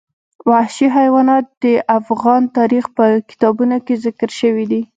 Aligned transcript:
وحشي 0.49 0.87
حیوانات 0.97 1.45
د 1.63 1.65
افغان 1.99 2.41
تاریخ 2.57 2.85
په 2.97 3.05
کتابونو 3.29 3.77
کې 3.85 3.95
ذکر 4.05 4.29
شوي 4.39 4.65
دي. 4.71 4.81